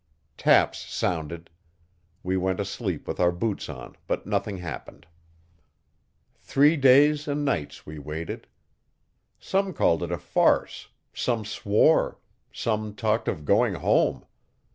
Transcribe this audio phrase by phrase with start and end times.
[0.35, 1.51] Taps sounded.
[2.23, 5.05] We went asleep with our boots on, but nothing happened.
[6.39, 8.47] Three days and nights we waited.
[9.39, 12.17] Some called it a farce, some swore,
[12.51, 14.25] some talked of going home.